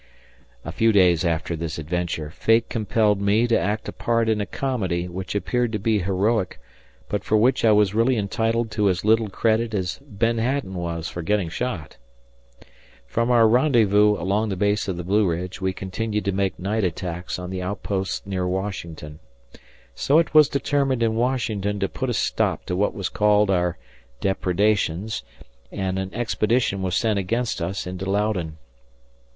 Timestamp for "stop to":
22.15-22.75